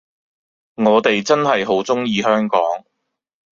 [0.77, 2.59] 我哋真係好鍾意香港